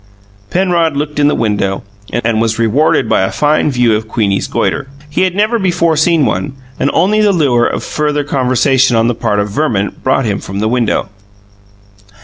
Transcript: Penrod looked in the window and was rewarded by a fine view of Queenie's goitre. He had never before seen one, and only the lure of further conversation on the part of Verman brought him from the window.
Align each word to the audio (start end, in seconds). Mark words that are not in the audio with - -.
Penrod 0.49 0.95
looked 0.97 1.19
in 1.19 1.27
the 1.27 1.35
window 1.35 1.83
and 2.11 2.41
was 2.41 2.57
rewarded 2.57 3.07
by 3.07 3.21
a 3.21 3.31
fine 3.31 3.69
view 3.69 3.93
of 3.95 4.07
Queenie's 4.07 4.47
goitre. 4.47 4.87
He 5.11 5.21
had 5.21 5.35
never 5.35 5.59
before 5.59 5.95
seen 5.95 6.25
one, 6.25 6.53
and 6.79 6.89
only 6.91 7.21
the 7.21 7.31
lure 7.31 7.67
of 7.67 7.83
further 7.83 8.23
conversation 8.23 8.95
on 8.95 9.07
the 9.07 9.13
part 9.13 9.37
of 9.39 9.51
Verman 9.51 9.95
brought 10.01 10.25
him 10.25 10.39
from 10.39 10.57
the 10.57 10.67
window. 10.67 11.09